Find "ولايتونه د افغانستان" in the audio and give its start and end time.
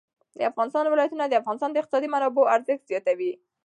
0.87-1.69